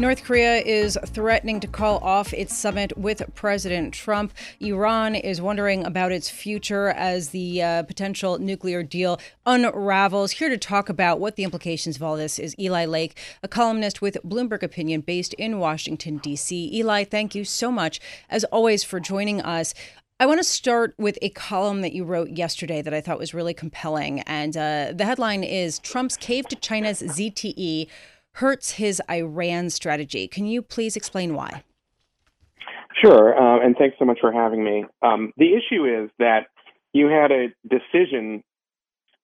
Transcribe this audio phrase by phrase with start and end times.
[0.00, 4.32] North Korea is threatening to call off its summit with President Trump.
[4.58, 10.30] Iran is wondering about its future as the uh, potential nuclear deal unravels.
[10.30, 14.00] Here to talk about what the implications of all this is Eli Lake, a columnist
[14.00, 16.70] with Bloomberg Opinion based in Washington, D.C.
[16.78, 19.74] Eli, thank you so much, as always, for joining us.
[20.18, 23.34] I want to start with a column that you wrote yesterday that I thought was
[23.34, 24.20] really compelling.
[24.20, 27.86] And uh, the headline is Trump's cave to China's ZTE
[28.34, 30.28] hurts his Iran strategy.
[30.28, 31.62] Can you please explain why?
[33.00, 34.84] Sure, uh, and thanks so much for having me.
[35.02, 36.48] Um, the issue is that
[36.92, 38.42] you had a decision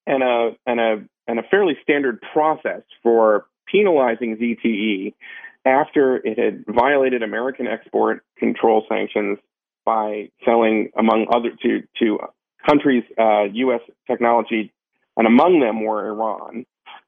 [0.06, 5.14] and a and a and a fairly standard process for penalizing ZTE
[5.64, 9.38] after it had violated American export control sanctions
[9.84, 12.18] by selling, among other to to
[12.66, 13.80] countries, uh, U.S.
[14.06, 14.72] technology,
[15.16, 16.64] and among them were Iran.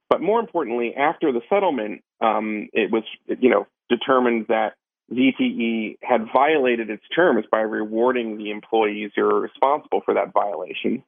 [0.09, 4.75] But more importantly, after the settlement, um, it was you know determined that
[5.13, 11.03] ZTE had violated its terms by rewarding the employees who were responsible for that violation.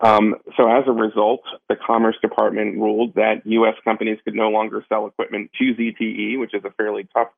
[0.00, 3.74] Um, so as a result, the Commerce Department ruled that U.S.
[3.82, 7.28] companies could no longer sell equipment to ZTE, which is a fairly tough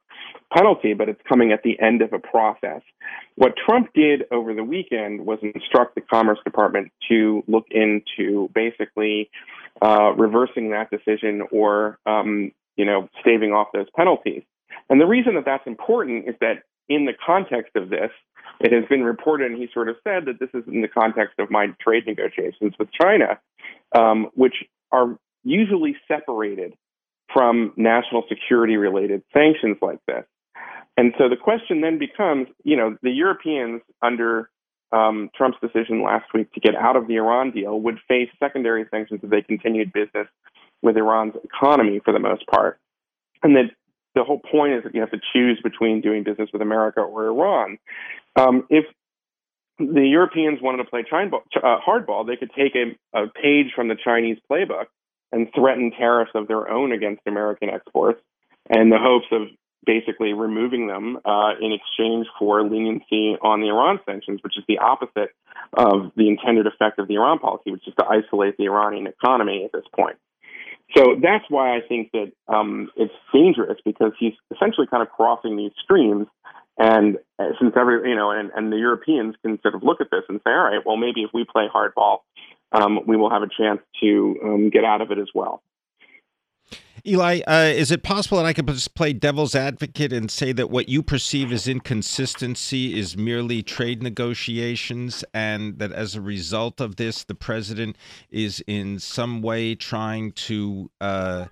[0.53, 2.83] penalty, but it's coming at the end of a process.
[3.37, 9.31] What Trump did over the weekend was instruct the Commerce Department to look into basically
[9.81, 14.43] uh, reversing that decision or um, you know staving off those penalties.
[14.89, 18.11] And the reason that that's important is that in the context of this,
[18.61, 21.35] it has been reported, and he sort of said that this is in the context
[21.39, 23.39] of my trade negotiations with China,
[23.97, 26.75] um, which are usually separated
[27.33, 30.25] from national security related sanctions like this.
[30.97, 34.51] And so the question then becomes, you know, the Europeans under
[34.91, 38.85] um, Trump's decision last week to get out of the Iran deal would face secondary
[38.91, 40.27] sanctions if they continued business
[40.83, 42.81] with Iran's economy for the most part.
[43.43, 43.71] And that
[44.15, 47.27] the whole point is that you have to choose between doing business with America or
[47.27, 47.79] Iran.
[48.37, 48.85] Um, if
[49.79, 53.89] the Europeans wanted to play China, uh, hardball, they could take a, a page from
[53.89, 54.87] the Chinese playbook
[55.31, 58.21] and threaten tariffs of their own against American exports
[58.71, 59.49] in the hopes of
[59.85, 64.79] basically removing them uh, in exchange for leniency on the Iran sanctions, which is the
[64.79, 65.31] opposite
[65.73, 69.65] of the intended effect of the Iran policy, which is to isolate the Iranian economy
[69.65, 70.17] at this point.
[70.97, 75.57] So that's why I think that um, it's dangerous because he's essentially kind of crossing
[75.57, 76.27] these streams.
[76.79, 80.09] And uh, since every, you know, and, and the Europeans can sort of look at
[80.11, 82.19] this and say, all right, well, maybe if we play hardball,
[82.73, 85.63] um, we will have a chance to um, get out of it as well.
[87.07, 90.71] Eli, uh, is it possible that I could just play devil's advocate and say that
[90.71, 96.97] what you perceive as inconsistency is merely trade negotiations, and that as a result of
[96.97, 97.97] this, the president
[98.31, 101.47] is in some way trying to uh,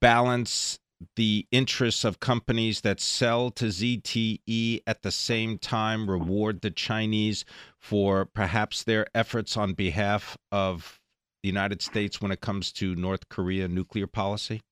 [0.00, 0.78] balance
[1.16, 7.44] the interests of companies that sell to ZTE at the same time reward the Chinese
[7.78, 10.97] for perhaps their efforts on behalf of
[11.42, 14.62] the United States when it comes to North Korea nuclear policy?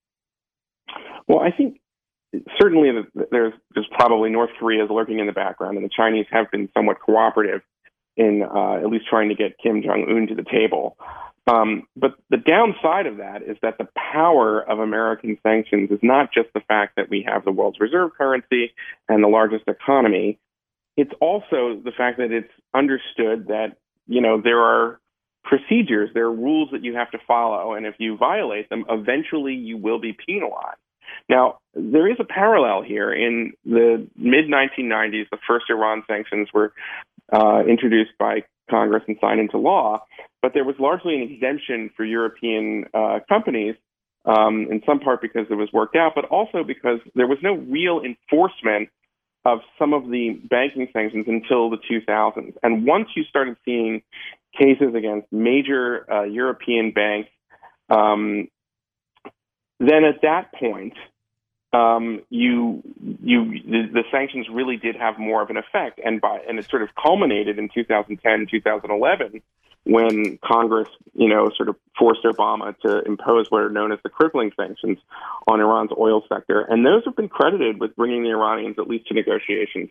[1.28, 1.80] Well, I think
[2.60, 2.90] certainly
[3.30, 6.68] there's, there's probably North Korea is lurking in the background, and the Chinese have been
[6.76, 7.62] somewhat cooperative
[8.16, 10.96] in uh, at least trying to get Kim Jong Un to the table.
[11.46, 16.32] Um, but the downside of that is that the power of American sanctions is not
[16.32, 18.72] just the fact that we have the world's reserve currency
[19.08, 20.38] and the largest economy.
[20.96, 23.76] It's also the fact that it's understood that
[24.08, 24.98] you know there are
[25.46, 29.54] procedures, there are rules that you have to follow, and if you violate them, eventually
[29.54, 30.78] you will be penalized.
[31.28, 33.12] Now, there is a parallel here.
[33.12, 36.72] In the mid 1990s, the first Iran sanctions were
[37.32, 40.04] uh, introduced by Congress and signed into law,
[40.42, 43.76] but there was largely an exemption for European uh, companies,
[44.24, 47.54] um, in some part because it was worked out, but also because there was no
[47.54, 48.88] real enforcement
[49.46, 52.54] of some of the banking sanctions until the 2000s.
[52.62, 54.02] And once you started seeing
[54.58, 57.30] cases against major uh, European banks
[57.88, 58.48] um,
[59.78, 60.94] then at that point,
[61.72, 62.82] um, you
[63.22, 66.68] you the, the, sanctions really did have more of an effect, and by and it
[66.68, 69.42] sort of culminated in 2010, 2011,
[69.86, 74.08] when Congress, you know, sort of forced Obama to impose what are known as the
[74.08, 74.98] crippling sanctions
[75.46, 76.60] on Iran's oil sector.
[76.60, 79.90] And those have been credited with bringing the Iranians at least to negotiations.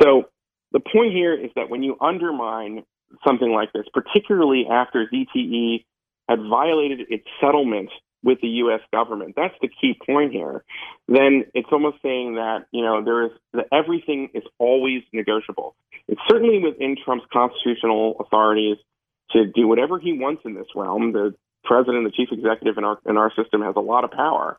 [0.00, 0.28] So
[0.70, 2.84] the point here is that when you undermine
[3.26, 5.84] something like this, particularly after ZTE
[6.28, 7.90] had violated its settlement
[8.22, 8.80] with the U.S.
[8.92, 10.62] government, that's the key point here.
[11.08, 15.74] Then it's almost saying that you know there is that everything is always negotiable.
[16.06, 18.76] It's certainly within Trump's constitutional authorities
[19.32, 21.12] to do whatever he wants in this realm.
[21.12, 21.34] The
[21.64, 24.58] president, the chief executive in our in our system has a lot of power,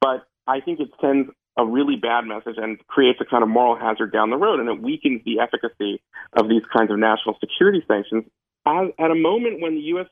[0.00, 3.76] but I think it sends a really bad message and creates a kind of moral
[3.76, 6.00] hazard down the road, and it weakens the efficacy
[6.32, 8.24] of these kinds of national security sanctions.
[8.66, 10.06] As, at a moment when the U.S.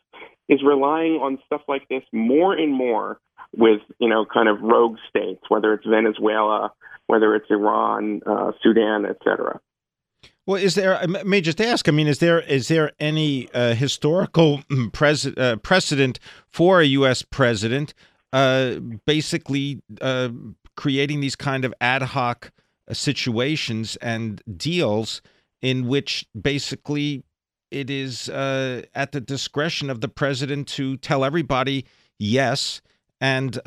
[0.48, 3.20] is relying on stuff like this more and more
[3.56, 6.72] with you know kind of rogue states, whether it's Venezuela,
[7.06, 9.60] whether it's Iran, uh, Sudan, et cetera.
[10.46, 10.96] Well, is there?
[10.96, 11.88] I may just ask.
[11.88, 14.62] I mean, is there is there any uh, historical
[14.92, 16.18] pres- uh, precedent
[16.48, 17.22] for a U.S.
[17.22, 17.94] president
[18.32, 18.74] uh,
[19.06, 20.30] basically uh,
[20.76, 22.52] creating these kind of ad hoc
[22.88, 25.22] uh, situations and deals
[25.62, 27.22] in which basically
[27.70, 31.84] it is uh, at the discretion of the president to tell everybody
[32.18, 32.80] yes
[33.20, 33.60] and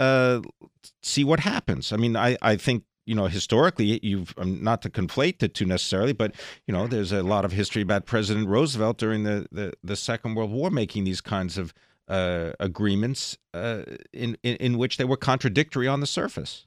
[1.02, 1.94] see what happens?
[1.94, 5.66] I mean, I I think you know, historically, you've um, not to conflate the two
[5.66, 6.34] necessarily, but
[6.68, 10.36] you know, there's a lot of history about President Roosevelt during the the, the Second
[10.36, 11.74] World War making these kinds of
[12.08, 16.66] uh, agreements uh, in, in in which they were contradictory on the surface.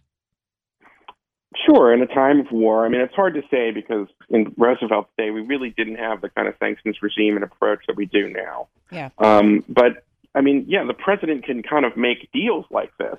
[1.65, 5.11] Sure, in a time of war, I mean, it's hard to say because in Roosevelt's
[5.17, 8.29] day, we really didn't have the kind of sanctions regime and approach that we do
[8.29, 8.69] now.
[8.91, 9.09] Yeah.
[9.19, 10.05] Um, but
[10.35, 13.17] I mean, yeah, the president can kind of make deals like this,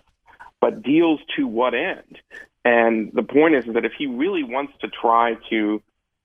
[0.61, 2.17] but deals to what end?
[2.65, 5.81] And the point is, that if he really wants to try to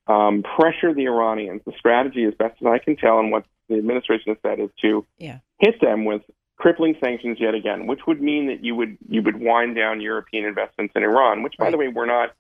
[0.07, 3.77] um, pressure the Iranians, the strategy, as best as I can tell, and what the
[3.77, 5.39] administration has said, is to yeah.
[5.59, 6.23] hit them with
[6.57, 10.45] crippling sanctions yet again, which would mean that you would you would wind down European
[10.45, 11.71] investments in Iran, which, by right.
[11.71, 12.35] the way, we're not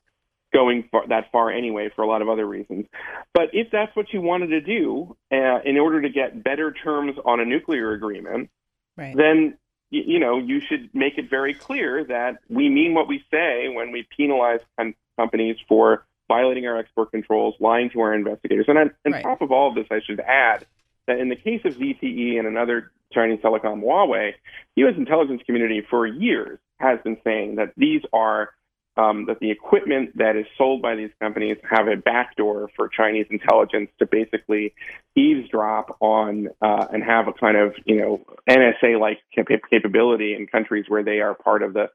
[0.52, 2.86] going far, that far anyway for a lot of other reasons.
[3.32, 7.16] But if that's what you wanted to do uh, in order to get better terms
[7.24, 8.50] on a nuclear agreement,
[8.96, 9.16] right.
[9.16, 9.56] then
[9.92, 13.68] you, you know, you should make it very clear that we mean what we say
[13.68, 18.64] when we penalize com- companies for violating our export controls, lying to our investigators.
[18.66, 19.22] And on, on right.
[19.22, 20.66] top of all of this, I should add
[21.06, 24.32] that in the case of ZTE and another Chinese telecom, Huawei,
[24.74, 24.94] the U.S.
[24.96, 28.50] intelligence community for years has been saying that these are
[28.96, 33.26] um, that the equipment that is sold by these companies have a backdoor for Chinese
[33.30, 34.74] intelligence to basically
[35.16, 40.84] eavesdrop on uh, and have a kind of you know NSA-like cap- capability in countries
[40.88, 41.90] where they are part of the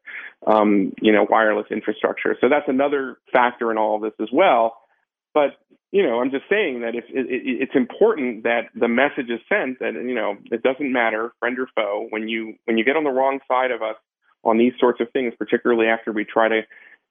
[0.46, 2.36] um, you know wireless infrastructure.
[2.42, 4.78] So that's another factor in all of this as well.
[5.34, 5.52] But
[5.92, 9.40] you know, I'm just saying that if it, it, it's important that the message is
[9.48, 12.98] sent that you know it doesn't matter friend or foe when you when you get
[12.98, 13.96] on the wrong side of us
[14.48, 16.62] on these sorts of things, particularly after we try to,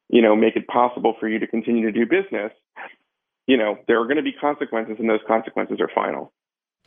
[0.09, 2.53] you know, make it possible for you to continue to do business,
[3.47, 6.33] you know, there are going to be consequences, and those consequences are final.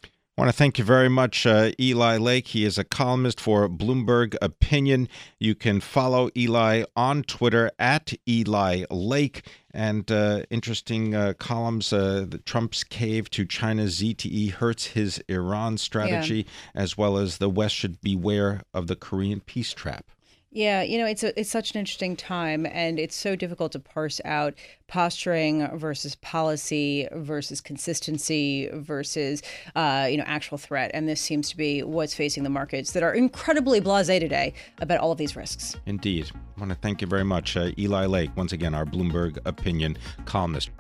[0.03, 2.47] I want to thank you very much, uh, Eli Lake.
[2.47, 5.09] He is a columnist for Bloomberg Opinion.
[5.37, 9.45] You can follow Eli on Twitter at Eli Lake.
[9.73, 16.45] And uh, interesting uh, columns uh, Trump's cave to China's ZTE hurts his Iran strategy,
[16.73, 16.81] yeah.
[16.83, 20.05] as well as the West should beware of the Korean peace trap.
[20.51, 23.79] Yeah, you know, it's a, it's such an interesting time, and it's so difficult to
[23.79, 24.55] parse out
[24.87, 29.43] posturing versus policy versus consistency versus
[29.75, 30.89] uh, you know actual threat.
[30.95, 34.99] And this seems to be what's facing the markets that are incredibly blasé today about
[34.99, 35.75] all of these risks.
[35.85, 39.37] Indeed, I want to thank you very much, uh, Eli Lake, once again, our Bloomberg
[39.45, 40.71] opinion columnist.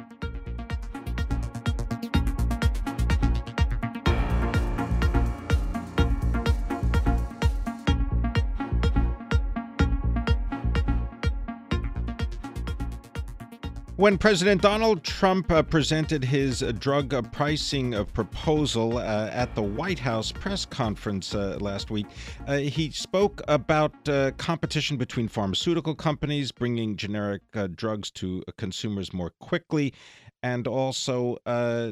[13.99, 19.53] When President Donald Trump uh, presented his uh, drug uh, pricing uh, proposal uh, at
[19.55, 22.05] the White House press conference uh, last week,
[22.47, 23.91] he spoke about
[24.37, 27.41] competition between pharmaceutical companies, bringing generic
[27.75, 29.93] drugs to consumers more quickly,
[30.43, 31.37] and also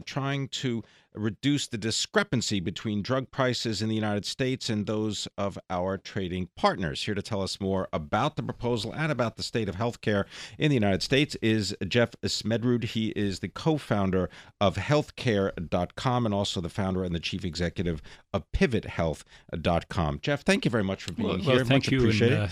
[0.06, 0.84] trying to
[1.18, 6.50] reduce the discrepancy between drug prices in the United States and those of our trading
[6.56, 7.04] partners.
[7.04, 10.26] Here to tell us more about the proposal and about the state of healthcare
[10.58, 12.84] in the United States is Jeff Smedsrud.
[12.86, 14.30] He is the co founder
[14.62, 18.02] of healthcare.com and also the founder and the chief executive
[18.34, 20.20] of pivothealth.com.
[20.22, 21.56] Jeff, thank you very much for being well, here.
[21.58, 22.10] Well, thank much you.
[22.10, 22.48] And, uh,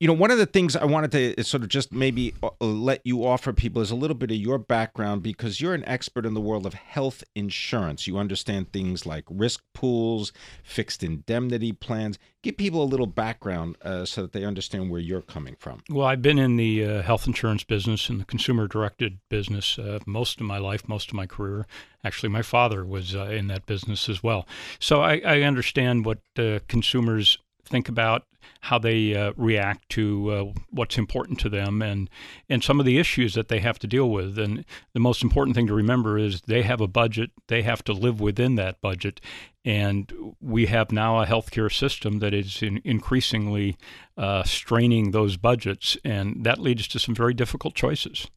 [0.00, 3.02] you know, one of the things I wanted to sort of just maybe uh, let
[3.04, 6.32] you offer people is a little bit of your background because you're an expert in
[6.32, 8.06] the world of health insurance.
[8.06, 12.18] You understand things like risk pools, fixed indemnity plans.
[12.42, 15.82] Give people a little background uh, so that they understand where you're coming from.
[15.90, 19.98] Well, I've been in the uh, health insurance business and the consumer directed business uh,
[20.06, 21.66] most of my life, most of my career.
[22.02, 24.48] Actually, my father was uh, in that business as well.
[24.78, 27.36] So I, I understand what uh, consumers
[27.70, 28.24] think about
[28.62, 32.10] how they uh, react to uh, what's important to them and
[32.48, 34.38] and some of the issues that they have to deal with.
[34.38, 37.30] And the most important thing to remember is they have a budget.
[37.48, 39.20] They have to live within that budget.
[39.64, 43.76] And we have now a healthcare system that is in increasingly
[44.16, 45.96] uh, straining those budgets.
[46.04, 48.28] And that leads to some very difficult choices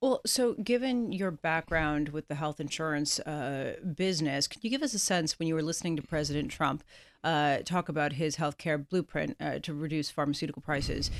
[0.00, 4.94] well, so given your background with the health insurance uh, business, can you give us
[4.94, 6.84] a sense when you were listening to President Trump
[7.24, 11.10] uh, talk about his healthcare blueprint uh, to reduce pharmaceutical prices?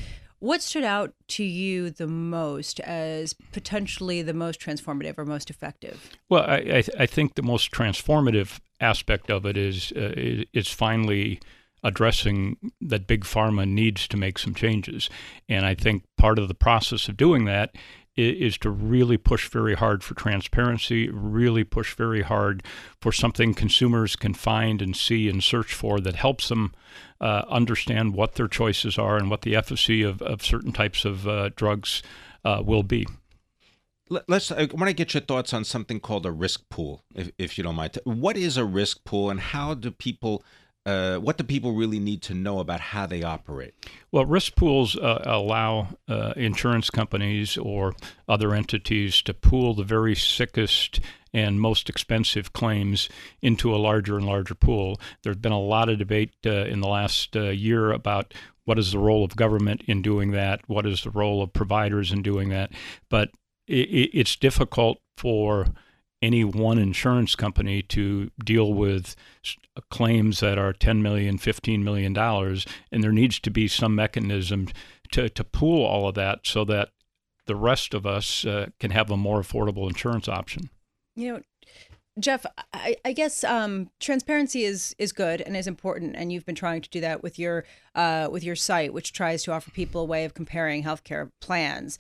[0.41, 6.11] What stood out to you the most as potentially the most transformative or most effective?
[6.29, 11.41] Well, I, I, I think the most transformative aspect of it is uh, is finally
[11.83, 15.11] addressing that big pharma needs to make some changes.
[15.49, 17.75] And I think part of the process of doing that
[18.19, 22.63] is to really push very hard for transparency, really push very hard
[23.01, 26.75] for something consumers can find and see and search for that helps them
[27.21, 31.27] uh, understand what their choices are and what the efficacy of, of certain types of
[31.29, 32.03] uh, drugs
[32.45, 33.07] uh, will be.
[34.27, 34.51] Let's.
[34.51, 37.65] I want to get your thoughts on something called a risk pool, if, if you
[37.65, 37.99] don't mind.
[38.05, 40.43] What is a risk pool, and how do people
[40.89, 43.75] uh, what do people really need to know about how they operate?
[44.11, 47.95] Well, risk pools uh, allow uh, insurance companies or
[48.27, 51.01] other entities to pool the very sickest
[51.35, 53.11] and most expensive claims
[53.43, 54.99] into a larger and larger pool.
[55.23, 58.33] There's been a lot of debate uh, in the last uh, year about
[58.65, 62.13] what is the role of government in doing that, what is the role of providers
[62.13, 62.73] in doing that,
[63.11, 63.29] but
[63.67, 65.67] it, it's difficult for
[66.21, 69.15] any one insurance company to deal with
[69.91, 74.69] claims that are 10 million 15 million dollars and there needs to be some mechanism
[75.13, 76.91] to, to pool all of that so that
[77.47, 80.71] the rest of us uh, can have a more affordable insurance option
[81.15, 81.41] you know
[82.21, 86.55] Jeff, I, I guess um, transparency is is good and is important, and you've been
[86.55, 90.01] trying to do that with your uh, with your site, which tries to offer people
[90.01, 91.99] a way of comparing healthcare plans.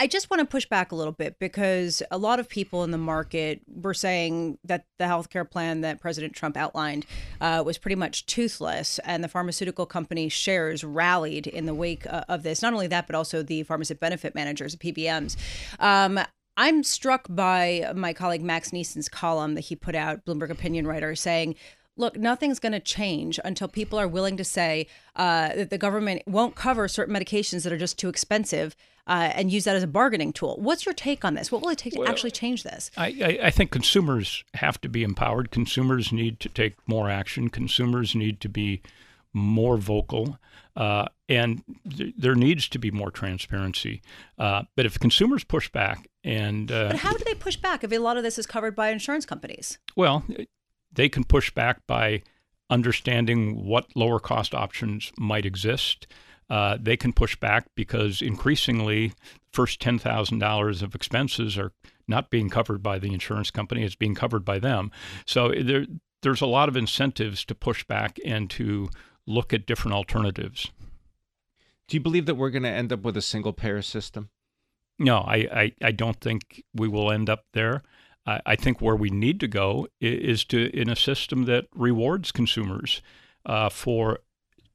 [0.00, 2.90] I just want to push back a little bit because a lot of people in
[2.90, 7.04] the market were saying that the healthcare plan that President Trump outlined
[7.42, 12.24] uh, was pretty much toothless, and the pharmaceutical company shares rallied in the wake uh,
[12.30, 12.62] of this.
[12.62, 15.36] Not only that, but also the pharmacy benefit managers, PBMs.
[15.78, 16.18] Um,
[16.56, 21.14] I'm struck by my colleague Max Nisen's column that he put out, Bloomberg opinion writer,
[21.14, 21.56] saying
[21.96, 26.22] look, nothing's going to change until people are willing to say uh, that the government
[26.26, 28.74] won't cover certain medications that are just too expensive
[29.06, 30.56] uh, and use that as a bargaining tool.
[30.58, 31.50] What's your take on this?
[31.50, 32.90] What will it take well, to actually change this?
[32.96, 35.50] I, I, I, think consumers have to be empowered.
[35.50, 37.48] Consumers need to take more action.
[37.48, 38.82] Consumers need to be
[39.32, 40.38] more vocal.
[40.76, 41.62] Uh, and
[41.96, 44.02] th- there needs to be more transparency.
[44.38, 46.70] Uh, but if consumers push back and.
[46.70, 48.90] Uh, but how do they push back if a lot of this is covered by
[48.90, 49.78] insurance companies?
[49.96, 50.24] Well,
[50.92, 52.22] they can push back by
[52.68, 56.06] understanding what lower cost options might exist
[56.50, 59.12] uh, they can push back because increasingly,
[59.52, 61.72] first ten thousand dollars of expenses are
[62.08, 64.90] not being covered by the insurance company; it's being covered by them.
[65.24, 65.86] So there,
[66.22, 68.90] there's a lot of incentives to push back and to
[69.26, 70.70] look at different alternatives.
[71.88, 74.30] Do you believe that we're going to end up with a single payer system?
[74.98, 77.82] No, I, I, I don't think we will end up there.
[78.26, 82.32] I, I, think where we need to go is to in a system that rewards
[82.32, 83.00] consumers
[83.46, 84.20] uh, for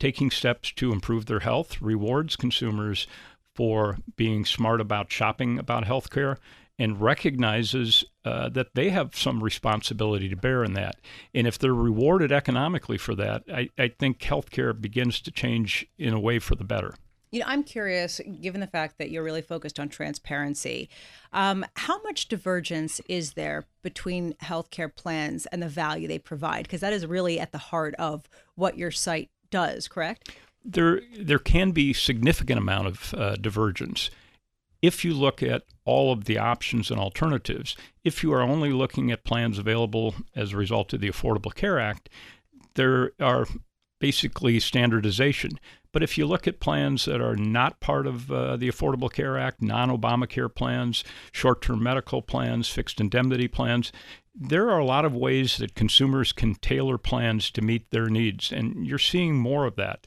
[0.06, 3.08] taking steps to improve their health, rewards consumers
[3.56, 6.38] for being smart about shopping about healthcare,
[6.78, 10.98] and recognizes uh, that they have some responsibility to bear in that.
[11.34, 16.14] And if they're rewarded economically for that, I, I think healthcare begins to change in
[16.14, 16.94] a way for the better.
[17.32, 20.88] You know, I'm curious, given the fact that you're really focused on transparency,
[21.34, 26.64] um, how much divergence is there between healthcare plans and the value they provide?
[26.64, 30.32] Because that is really at the heart of what your site does, correct?
[30.66, 34.10] There, there can be significant amount of uh, divergence.
[34.82, 39.12] If you look at all of the options and alternatives, if you are only looking
[39.12, 42.10] at plans available as a result of the Affordable Care Act,
[42.74, 43.48] there are
[44.00, 45.52] basically standardization.
[45.94, 49.38] But if you look at plans that are not part of uh, the Affordable Care
[49.38, 53.94] Act, non Obamacare plans, short term medical plans, fixed indemnity plans,
[54.36, 58.52] there are a lot of ways that consumers can tailor plans to meet their needs,
[58.52, 60.06] and you're seeing more of that.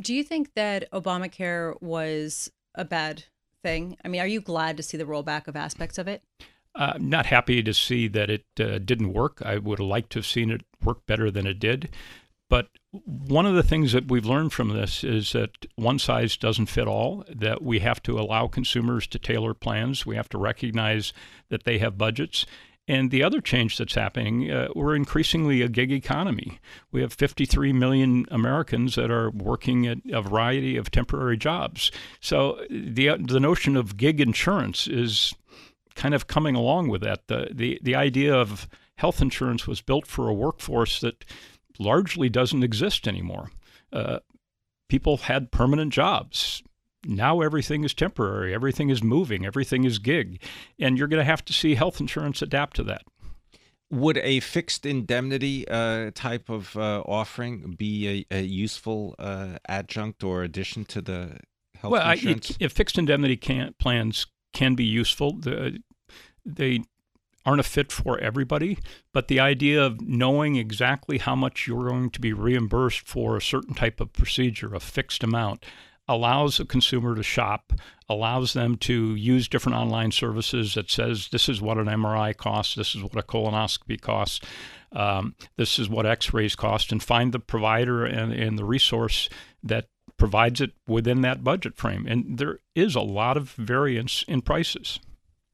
[0.00, 3.24] Do you think that Obamacare was a bad
[3.62, 3.96] thing?
[4.04, 6.22] I mean, are you glad to see the rollback of aspects of it?
[6.74, 9.40] Uh, I'm not happy to see that it uh, didn't work.
[9.44, 11.88] I would have liked to have seen it work better than it did.
[12.48, 16.66] But one of the things that we've learned from this is that one size doesn't
[16.66, 20.06] fit all, that we have to allow consumers to tailor plans.
[20.06, 21.12] We have to recognize
[21.48, 22.46] that they have budgets.
[22.88, 26.60] And the other change that's happening, uh, we're increasingly a gig economy.
[26.92, 31.90] We have 53 million Americans that are working at a variety of temporary jobs.
[32.20, 35.34] So the the notion of gig insurance is
[35.96, 37.26] kind of coming along with that.
[37.26, 41.24] The the the idea of health insurance was built for a workforce that
[41.78, 43.50] largely doesn't exist anymore.
[43.92, 44.20] Uh,
[44.88, 46.62] people had permanent jobs.
[47.08, 50.42] Now everything is temporary, everything is moving, everything is gig.
[50.78, 53.02] And you're going to have to see health insurance adapt to that.
[53.90, 60.24] Would a fixed indemnity uh, type of uh, offering be a, a useful uh, adjunct
[60.24, 61.38] or addition to the
[61.80, 62.50] health well, insurance?
[62.50, 65.78] Well, if fixed indemnity can, plans can be useful, the,
[66.44, 66.80] they
[67.46, 68.76] aren't a fit for everybody,
[69.12, 73.42] but the idea of knowing exactly how much you're going to be reimbursed for a
[73.42, 75.64] certain type of procedure, a fixed amount,
[76.08, 77.72] allows a consumer to shop,
[78.08, 82.74] allows them to use different online services that says this is what an MRI costs,
[82.74, 84.40] this is what a colonoscopy costs,
[84.92, 89.28] um, this is what X-rays cost, and find the provider and, and the resource
[89.62, 92.06] that provides it within that budget frame.
[92.06, 95.00] And there is a lot of variance in prices.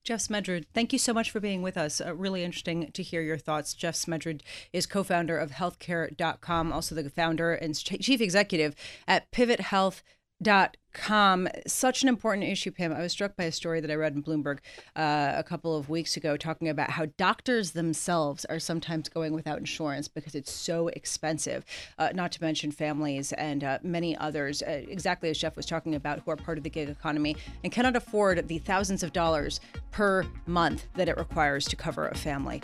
[0.05, 2.01] Jeff Smedsrud, thank you so much for being with us.
[2.01, 3.73] Uh, really interesting to hear your thoughts.
[3.73, 4.41] Jeff Smedsrud
[4.73, 8.75] is co founder of healthcare.com, also the founder and chief executive
[9.07, 10.03] at Pivot Health
[10.43, 11.49] dot com.
[11.67, 12.93] Such an important issue pimm.
[12.93, 14.59] I was struck by a story that i read in bloomberg
[14.95, 19.59] uh, a couple of weeks ago talking about how doctors themselves are sometimes going without
[19.59, 21.65] insurance because it's so expensive.
[21.99, 25.95] Uh, not to mention families and uh, many others uh, exactly as jeff was talking
[25.95, 29.61] about who are part of the gig economy and cannot afford the thousands of dollars
[29.93, 32.61] per month that it requires to cover a family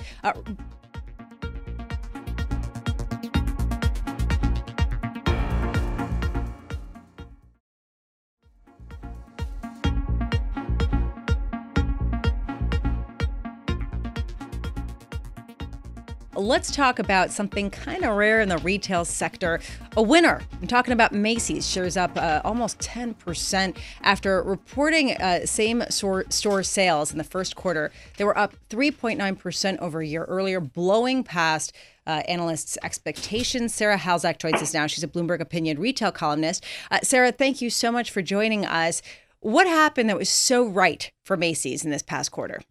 [16.49, 19.61] let's talk about something kind of rare in the retail sector.
[19.99, 20.41] A winner.
[20.63, 26.25] I'm talking about Macy's shares up uh, almost 10% after reporting uh, same store,
[26.63, 27.93] sales in the first quarter.
[28.17, 31.75] They were up 3.9% over a year earlier, blowing past
[32.07, 33.75] uh, analysts' expectations.
[33.75, 34.87] Sarah Halzack joins us now.
[34.87, 36.65] She's a Bloomberg Opinion retail columnist.
[36.91, 39.03] Uh, Sarah, thank you so much for joining us.
[39.41, 42.63] What happened that was so right for Macy's in this past quarter?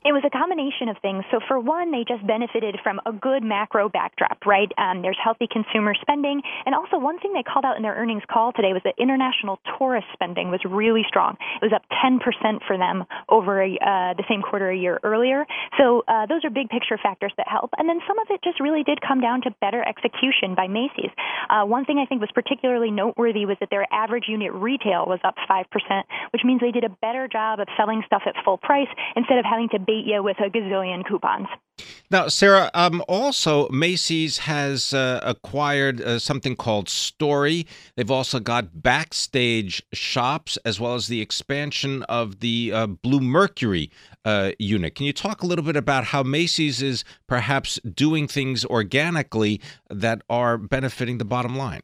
[0.00, 1.28] It was a combination of things.
[1.30, 4.72] So, for one, they just benefited from a good macro backdrop, right?
[4.80, 6.40] Um, there's healthy consumer spending.
[6.64, 9.60] And also, one thing they called out in their earnings call today was that international
[9.76, 11.36] tourist spending was really strong.
[11.60, 12.16] It was up 10%
[12.66, 15.44] for them over a, uh, the same quarter a year earlier.
[15.76, 17.68] So, uh, those are big picture factors that help.
[17.76, 21.12] And then some of it just really did come down to better execution by Macy's.
[21.50, 25.20] Uh, one thing I think was particularly noteworthy was that their average unit retail was
[25.24, 25.68] up 5%,
[26.32, 29.44] which means they did a better job of selling stuff at full price instead of
[29.44, 31.48] having to bait you with a gazillion coupons.
[32.10, 37.66] Now, Sarah, um, also Macy's has uh, acquired uh, something called Story.
[37.96, 43.90] They've also got backstage shops as well as the expansion of the uh, Bluemercury
[44.24, 44.94] uh, unit.
[44.94, 50.22] Can you talk a little bit about how Macy's is perhaps doing things organically that
[50.28, 51.80] are benefiting the bottom line?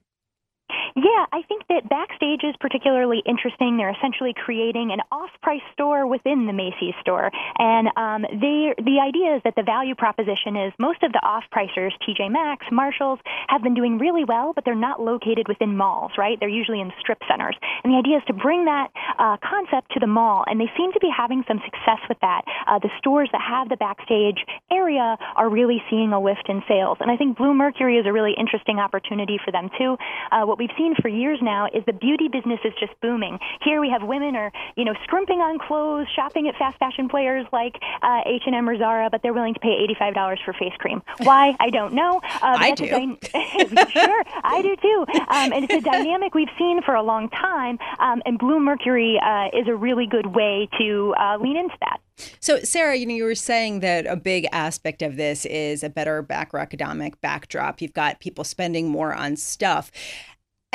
[0.96, 3.76] Yeah, I think that Backstage is particularly interesting.
[3.76, 9.36] They're essentially creating an off-price store within the Macy's store, and um, they the idea
[9.36, 13.74] is that the value proposition is most of the off-pricers, TJ Maxx, Marshalls, have been
[13.74, 16.40] doing really well, but they're not located within malls, right?
[16.40, 20.00] They're usually in strip centers, and the idea is to bring that uh, concept to
[20.00, 22.48] the mall, and they seem to be having some success with that.
[22.66, 24.40] Uh, the stores that have the Backstage
[24.72, 28.14] area are really seeing a lift in sales, and I think Blue Mercury is a
[28.14, 29.98] really interesting opportunity for them too.
[30.32, 33.38] Uh, what we've seen for years now is the beauty business is just booming.
[33.62, 37.46] Here we have women are, you know, scrimping on clothes, shopping at fast fashion players
[37.52, 41.02] like uh, H&M or Zara, but they're willing to pay $85 for face cream.
[41.18, 41.56] Why?
[41.60, 42.20] I don't know.
[42.24, 42.86] Uh, I do.
[42.86, 43.18] Dy-
[43.90, 45.04] sure, I do too.
[45.28, 49.56] Um, and it's a dynamic we've seen for a long time, um, and Bluemercury uh,
[49.58, 52.00] is a really good way to uh, lean into that.
[52.40, 55.90] So, Sarah, you know, you were saying that a big aspect of this is a
[55.90, 57.82] better macroeconomic backdrop.
[57.82, 59.90] You've got people spending more on stuff.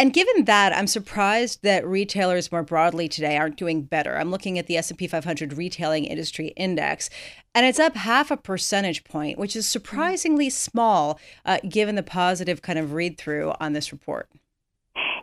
[0.02, 4.18] And given that, I'm surprised that retailers more broadly today aren't doing better.
[4.18, 7.12] I'm looking at the S&P 500 Retailing Industry Index,
[7.54, 12.64] and it's up half a percentage point, which is surprisingly small uh, given the positive
[12.64, 14.28] kind of read through on this report.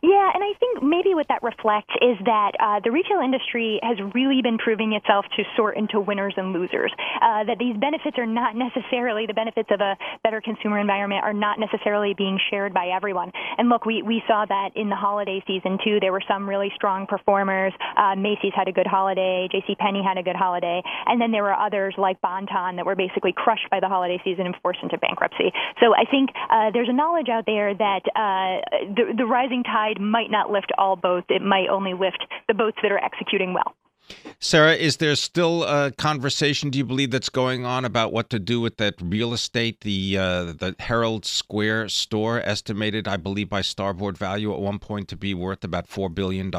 [0.03, 3.99] Yeah, and I think maybe what that reflects is that uh, the retail industry has
[4.15, 6.93] really been proving itself to sort into winners and losers.
[7.21, 11.33] Uh, that these benefits are not necessarily the benefits of a better consumer environment are
[11.33, 13.33] not necessarily being shared by everyone.
[13.57, 15.99] And look, we, we saw that in the holiday season too.
[16.01, 17.73] There were some really strong performers.
[17.97, 19.49] Uh, Macy's had a good holiday.
[19.51, 19.75] J.C.
[19.75, 23.33] Penney had a good holiday, and then there were others like Bon-Ton that were basically
[23.33, 25.51] crushed by the holiday season and forced into bankruptcy.
[25.81, 28.63] So I think uh, there's a knowledge out there that uh,
[28.95, 31.27] the, the rising tide might not lift all boats.
[31.29, 33.75] It might only lift the boats that are executing well.
[34.41, 38.39] Sarah, is there still a conversation, do you believe, that's going on about what to
[38.39, 39.81] do with that real estate?
[39.81, 45.09] The uh, the Herald Square store, estimated, I believe, by Starboard Value at one point
[45.09, 46.51] to be worth about $4 billion?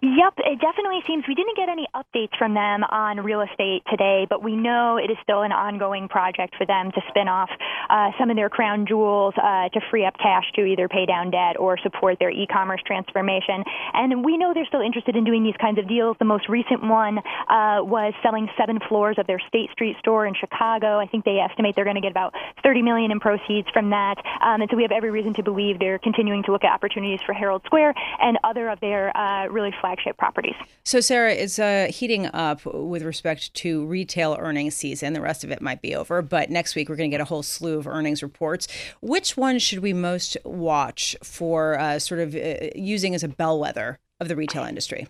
[0.00, 4.26] Yep, it definitely seems we didn't get any updates from them on real estate today,
[4.30, 7.50] but we know it is still an ongoing project for them to spin off
[7.90, 11.32] uh, some of their crown jewels uh, to free up cash to either pay down
[11.32, 13.64] debt or support their e-commerce transformation.
[13.92, 16.16] And we know they're still interested in doing these kinds of deals.
[16.20, 20.34] The most recent one uh, was selling seven floors of their State Street store in
[20.38, 21.00] Chicago.
[21.00, 24.18] I think they estimate they're going to get about 30 million in proceeds from that.
[24.46, 27.20] Um, and so we have every reason to believe they're continuing to look at opportunities
[27.26, 30.54] for Herald Square and other of their uh, really flagship properties.
[30.84, 35.12] So, Sarah, it's uh, heating up with respect to retail earnings season.
[35.12, 37.26] The rest of it might be over, but next week we're going to get a
[37.26, 38.68] whole slew of earnings reports.
[39.00, 43.98] Which one should we most watch for uh, sort of uh, using as a bellwether
[44.20, 45.08] of the retail industry?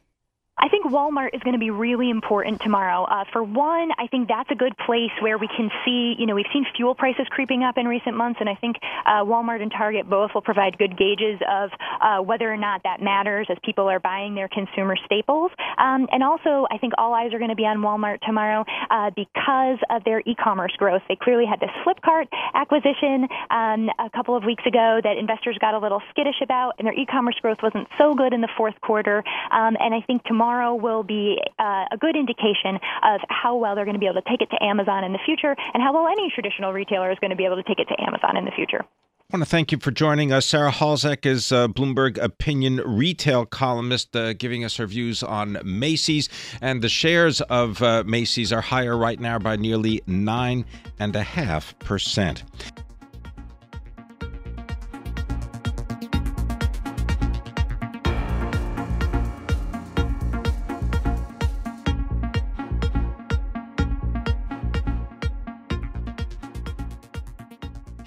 [0.61, 3.05] I think Walmart is going to be really important tomorrow.
[3.05, 6.35] Uh, for one, I think that's a good place where we can see, you know,
[6.35, 9.71] we've seen fuel prices creeping up in recent months, and I think uh, Walmart and
[9.71, 13.89] Target both will provide good gauges of uh, whether or not that matters as people
[13.89, 15.53] are buying their consumer staples.
[15.79, 19.11] Um, and also, I think all eyes are going to be on Walmart tomorrow uh,
[19.15, 21.03] because of their e-commerce growth.
[21.09, 25.75] They clearly had this Flipkart acquisition um, a couple of weeks ago that investors got
[25.75, 29.23] a little skittish about, and their e-commerce growth wasn't so good in the fourth quarter.
[29.53, 33.75] Um, and I think tomorrow tomorrow will be uh, a good indication of how well
[33.75, 35.93] they're going to be able to take it to Amazon in the future and how
[35.93, 38.47] well any traditional retailer is going to be able to take it to Amazon in
[38.47, 38.81] the future.
[38.81, 40.47] I want to thank you for joining us.
[40.47, 46.31] Sarah Halzack is Bloomberg opinion retail columnist, uh, giving us her views on Macy's.
[46.63, 52.43] And the shares of uh, Macy's are higher right now by nearly 9.5%.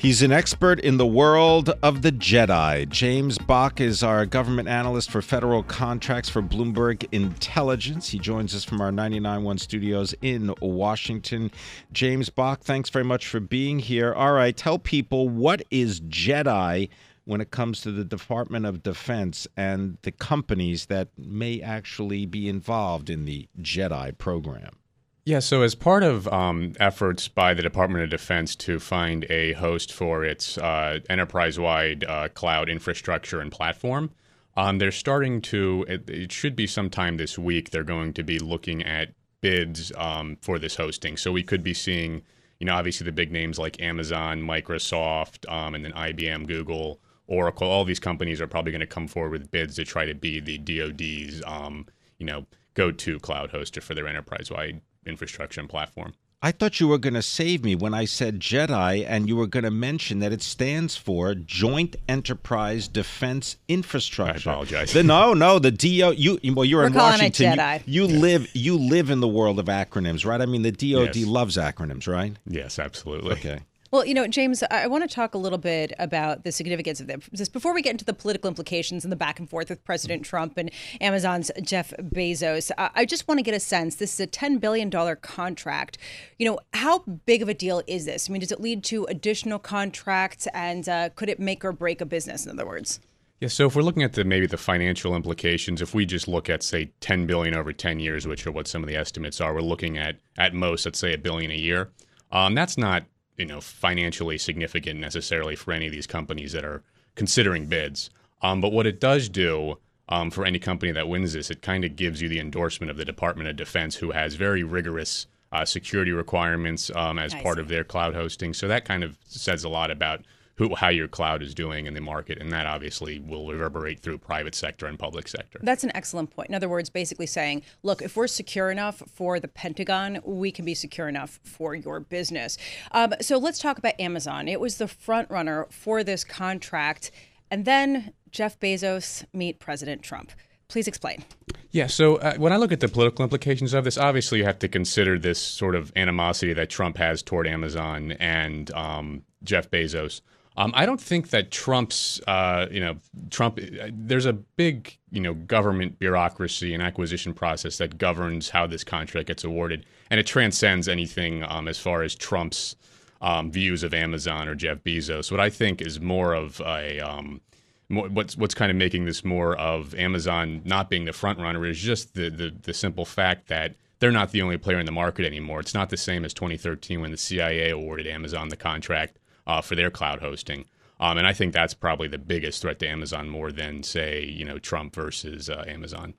[0.02, 2.90] He's an expert in the world of the Jedi.
[2.90, 8.10] James Bach is our government analyst for federal contracts for Bloomberg Intelligence.
[8.10, 11.52] He joins us from our 99.1 studios in Washington.
[11.94, 14.12] James Bach, thanks very much for being here.
[14.12, 16.90] All right, tell people what is Jedi
[17.26, 22.50] when it comes to the Department of Defense and the companies that may actually be
[22.50, 24.81] involved in the Jedi program.
[25.24, 29.54] Yeah, so as part of um, efforts by the Department of Defense to find a
[29.54, 34.10] host for its uh, enterprise wide uh, cloud infrastructure and platform,
[34.58, 38.40] um, they're starting to, it, it, should be sometime this week, they're going to be
[38.40, 41.18] looking at bids um, for this hosting.
[41.18, 42.24] So we could be seeing,
[42.60, 47.70] you know, obviously the big names like Amazon, Microsoft, um, and then IBM, Google, Oracle,
[47.70, 50.40] all these companies are probably going to come forward with bids to try to be
[50.40, 51.86] the DoD's, um,
[52.18, 56.14] you know, go to cloud hoster for their enterprise wide infrastructure and platform.
[56.44, 59.46] I thought you were going to save me when I said Jedi, and you were
[59.46, 64.50] going to mention that it stands for Joint Enterprise Defense Infrastructure.
[64.50, 64.92] I apologize.
[64.92, 66.14] The, no, no, the DO.
[66.18, 67.60] You well, you're we're in Washington.
[67.86, 68.20] You, you yeah.
[68.20, 70.42] live you live in the world of acronyms, right?
[70.42, 71.28] I mean, the DoD yes.
[71.28, 72.34] loves acronyms, right?
[72.48, 73.34] Yes, absolutely.
[73.34, 73.60] Okay.
[73.92, 77.12] Well, you know, James, I want to talk a little bit about the significance of
[77.34, 80.24] this before we get into the political implications and the back and forth with President
[80.24, 82.72] Trump and Amazon's Jeff Bezos.
[82.78, 83.96] I just want to get a sense.
[83.96, 85.98] This is a $10 billion contract.
[86.40, 88.30] You know, how big of a deal is this?
[88.30, 92.00] I mean, does it lead to additional contracts and uh, could it make or break
[92.00, 93.02] a business, in other words?
[93.42, 96.50] Yeah, so if we're looking at the maybe the financial implications, if we just look
[96.50, 99.54] at say 10 billion over 10 years, which are what some of the estimates are,
[99.54, 101.90] we're looking at at most, let's say a billion a year.
[102.32, 103.04] Um, that's not
[103.38, 106.84] you know financially significant necessarily for any of these companies that are
[107.16, 108.10] considering bids.
[108.42, 109.78] Um, but what it does do
[110.10, 112.98] um, for any company that wins this, it kind of gives you the endorsement of
[112.98, 117.58] the Department of Defense, who has very rigorous uh, security requirements um, as I part
[117.58, 117.62] see.
[117.62, 118.54] of their cloud hosting.
[118.54, 120.22] So that kind of says a lot about
[120.62, 124.16] who, how your cloud is doing in the market, and that obviously will reverberate through
[124.20, 125.60] private sector and public sector.
[125.64, 126.50] That's an excellent point.
[126.50, 130.64] In other words, basically saying, look, if we're secure enough for the Pentagon, we can
[130.64, 132.60] be secure enough for your business.
[132.92, 134.48] Um, so let's talk about Amazon.
[134.48, 137.10] It was the front runner for this contract.
[137.50, 140.32] And then Jeff Bezos meet President Trump.
[140.68, 141.24] Please explain.
[141.72, 144.60] Yeah, so uh, when I look at the political implications of this, obviously you have
[144.60, 150.22] to consider this sort of animosity that Trump has toward Amazon and um, Jeff Bezos.
[150.58, 152.98] Um, I don't think that Trump's, uh, you know,
[153.30, 153.58] Trump.
[153.58, 158.84] Uh, there's a big, you know, government bureaucracy and acquisition process that governs how this
[158.84, 162.76] contract gets awarded, and it transcends anything um, as far as Trump's
[163.22, 165.32] um, views of Amazon or Jeff Bezos.
[165.32, 167.40] What I think is more of a um,
[167.88, 171.80] what's what's kind of making this more of Amazon not being the front runner is
[171.80, 175.26] just the, the the simple fact that they're not the only player in the market
[175.26, 175.60] anymore.
[175.60, 179.76] It's not the same as 2013 when the CIA awarded Amazon the contract uh, for
[179.76, 180.66] their cloud hosting.
[181.00, 184.46] Um, and I think that's probably the biggest threat to Amazon more than, say, you
[184.46, 186.14] know, Trump versus uh, Amazon.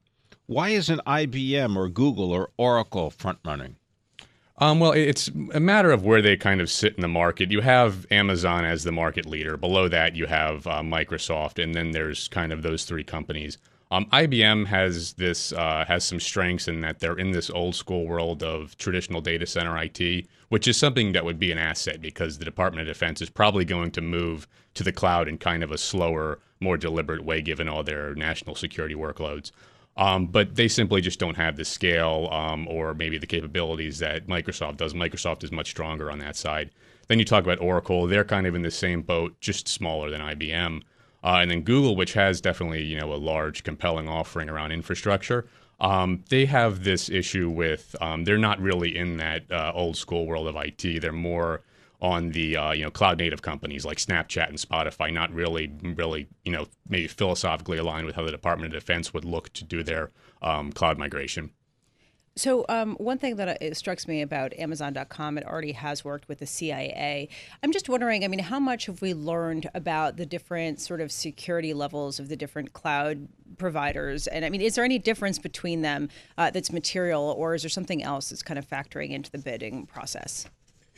[0.46, 3.76] Why isn't IBM or Google or Oracle front running?
[4.58, 7.50] Um, well, it's a matter of where they kind of sit in the market.
[7.50, 9.56] You have Amazon as the market leader.
[9.56, 13.58] Below that, you have uh, Microsoft, and then there's kind of those three companies.
[13.92, 18.06] Um, IBM has this uh, has some strengths in that they're in this old school
[18.06, 22.38] world of traditional data center IT, which is something that would be an asset because
[22.38, 25.70] the Department of Defense is probably going to move to the cloud in kind of
[25.70, 29.50] a slower, more deliberate way, given all their national security workloads.
[29.98, 34.26] Um, but they simply just don't have the scale um, or maybe the capabilities that
[34.26, 34.94] Microsoft does.
[34.94, 36.70] Microsoft is much stronger on that side.
[37.08, 40.22] Then you talk about Oracle; they're kind of in the same boat, just smaller than
[40.22, 40.80] IBM.
[41.24, 45.46] Uh, and then Google, which has definitely you know a large, compelling offering around infrastructure,
[45.80, 50.26] um, they have this issue with um, they're not really in that uh, old school
[50.26, 51.00] world of IT.
[51.00, 51.62] They're more
[52.00, 56.28] on the uh, you know cloud native companies like Snapchat and Spotify, not really really
[56.44, 59.82] you know maybe philosophically aligned with how the Department of Defense would look to do
[59.82, 60.10] their
[60.42, 61.50] um, cloud migration.
[62.34, 66.38] So, um, one thing that uh, strikes me about Amazon.com, it already has worked with
[66.38, 67.28] the CIA.
[67.62, 71.12] I'm just wondering, I mean, how much have we learned about the different sort of
[71.12, 74.26] security levels of the different cloud providers?
[74.28, 77.68] And I mean, is there any difference between them uh, that's material, or is there
[77.68, 80.46] something else that's kind of factoring into the bidding process?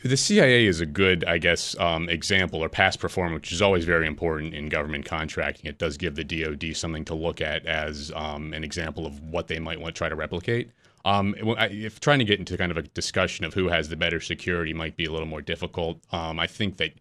[0.04, 3.84] The CIA is a good, I guess, um, example or past performance, which is always
[3.84, 5.66] very important in government contracting.
[5.66, 9.48] It does give the DoD something to look at as um, an example of what
[9.48, 10.70] they might want to try to replicate.
[11.04, 14.20] Um, if trying to get into kind of a discussion of who has the better
[14.20, 16.94] security might be a little more difficult, um, I think that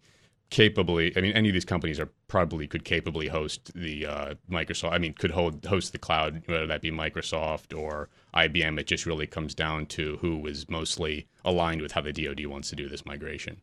[0.50, 4.92] capably, I mean, any of these companies are probably could capably host the uh, Microsoft.
[4.92, 8.78] I mean, could hold host the cloud, whether that be Microsoft or IBM.
[8.78, 12.68] It just really comes down to who is mostly aligned with how the DoD wants
[12.70, 13.62] to do this migration.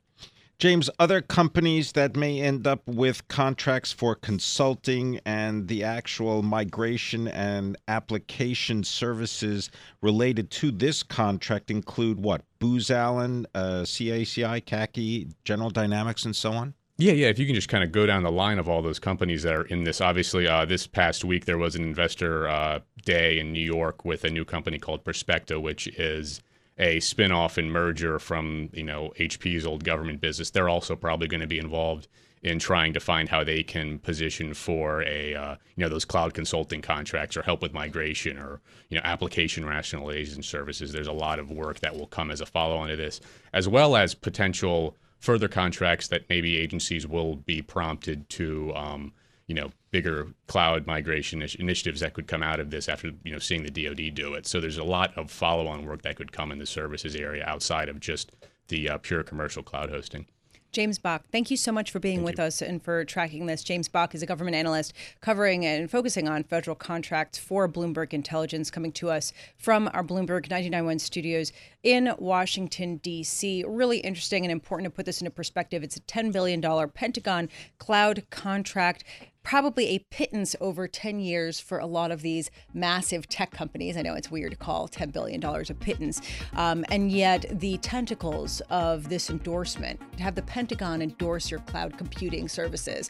[0.62, 7.28] James, other companies that may end up with contracts for consulting and the actual migration
[7.30, 9.72] and application services
[10.04, 12.44] related to this contract include what?
[12.60, 16.76] Booz Allen, uh, CACI, CACI, General Dynamics, and so on?
[17.00, 17.30] Yeah, yeah.
[17.30, 19.56] If you can just kind of go down the line of all those companies that
[19.56, 20.00] are in this.
[20.00, 24.24] Obviously, uh, this past week there was an investor uh, day in New York with
[24.26, 26.40] a new company called Perspecta, which is
[26.82, 31.42] a spinoff and merger from you know HP's old government business, they're also probably going
[31.42, 32.08] to be involved
[32.44, 36.34] in trying to find how they can position for a uh, you know those cloud
[36.34, 40.92] consulting contracts or help with migration or you know application rationalization services.
[40.92, 43.22] There's a lot of work that will come as a follow-on to this,
[43.54, 49.14] as well as potential further contracts that maybe agencies will be prompted to um,
[49.48, 53.40] you know bigger cloud migration initiatives that could come out of this after you know
[53.40, 54.48] seeing the DoD do it.
[54.48, 57.90] So there's a lot of follow-on work that could come in the services area outside
[57.90, 58.32] of just
[58.68, 60.28] the uh, pure commercial cloud hosting.
[60.72, 62.46] James Bach, thank you so much for being thank with you.
[62.46, 63.62] us and for tracking this.
[63.62, 68.72] James Bach is a government analyst covering and focusing on federal contracts for Bloomberg Intelligence,
[68.72, 71.52] coming to us from our Bloomberg 99.1 studios
[71.84, 73.66] in Washington, D.C.
[73.68, 75.84] Really interesting and important to put this into perspective.
[75.84, 79.04] It's a $10 billion Pentagon cloud contract
[79.44, 83.98] probably a pittance over 10 years for a lot of these massive tech companies.
[83.98, 86.22] I know it's weird to call $10 billion a pittance.
[86.56, 91.98] Um, and yet, the tentacles of this endorsement, to have the Pentagon endorse your cloud
[91.98, 93.10] computing services,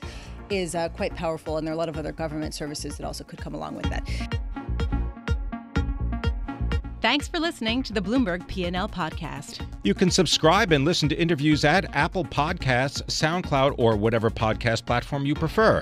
[0.50, 1.58] is uh, quite powerful.
[1.58, 3.90] And there are a lot of other government services that also could come along with
[3.90, 4.08] that.
[7.02, 9.66] Thanks for listening to the Bloomberg P&L podcast.
[9.82, 15.26] You can subscribe and listen to interviews at Apple Podcasts, SoundCloud, or whatever podcast platform
[15.26, 15.82] you prefer.